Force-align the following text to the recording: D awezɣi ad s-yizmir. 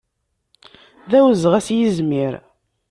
D 1.09 1.11
awezɣi 1.17 1.55
ad 1.57 1.63
s-yizmir. 1.65 2.33